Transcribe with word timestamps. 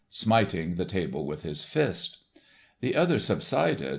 smiting 0.09 0.73
the 0.77 0.83
table 0.83 1.27
with 1.27 1.43
his 1.43 1.63
fist. 1.63 2.17
The 2.79 2.95
other 2.95 3.19
subsided. 3.19 3.89